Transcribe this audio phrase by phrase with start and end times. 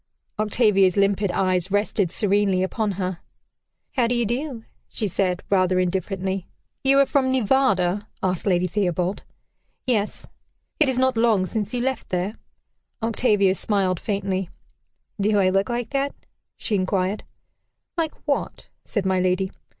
[0.39, 3.19] Octavia's limpid eyes rested serenely upon her.
[3.91, 6.47] "How do you do?" she said, rather indifferently.
[6.83, 9.21] "You are from Nevada?" asked Lady Theobald.
[9.85, 10.25] "Yes."
[10.79, 12.35] "It is not long since you left there?"
[13.03, 14.49] Octavia smiled faintly.
[15.19, 16.15] "Do I look like that?"
[16.57, 17.23] she inquired.
[17.95, 19.51] "Like what?" said my lady.